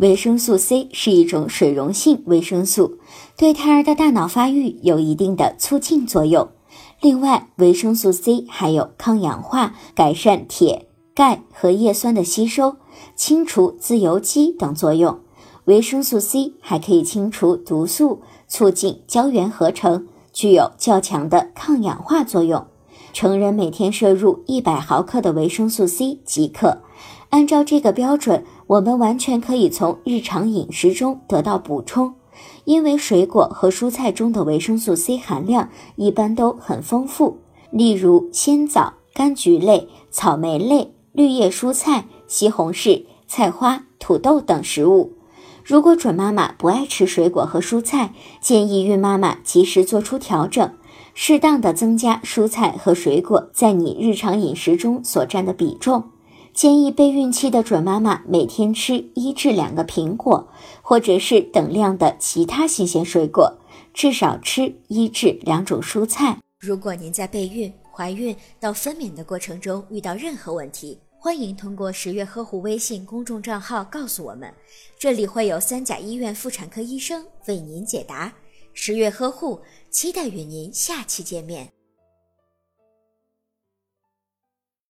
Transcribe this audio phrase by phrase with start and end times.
[0.00, 2.96] 维生素 C 是一种水溶性维生素，
[3.36, 6.48] 对胎儿的大脑发育有一定的促进作用。
[7.02, 12.76] 另外，维生素 C 还有抗氧化、改善铁、钙和叶酸的吸收、
[13.14, 15.20] 清除自由基等作用。
[15.66, 22.66] 维生素 C 还可以清除毒素，促进胶原合成，具有较强的抗氧化作用。
[23.12, 26.78] 成人每天摄入一百毫克的维生素 C 即可。
[27.30, 32.14] 按照这个标准，我们完全可以从日常饮食中得到补充，
[32.64, 37.38] 因为水果和蔬菜中的维生素 C 含量一般都很丰富。
[37.72, 45.14] 例如鲜枣、柑橘类、草莓类、绿叶蔬菜、西红柿、菜花、土豆等食物。
[45.64, 50.72] 如果准妈妈不爱吃水果和蔬菜，建议孕妈妈及时做出调整，
[51.12, 56.09] 适当的增加蔬菜和水果在你日常饮食中所占的比重。
[56.52, 60.48] 建议备孕期的准妈妈每天吃一至两个苹果，
[60.82, 63.58] 或者是等量的其他新鲜水果，
[63.94, 66.38] 至少吃一至两种蔬菜。
[66.58, 74.52] 如果您在备孕、怀孕到分娩的过程中遇到任何问题，欢迎通过十月呵护微信公众账号告诉我们，
[74.98, 78.32] 这里会有三甲医院妇产科医生为您解答。
[78.74, 81.79] 十月呵护，期待与您下期见面。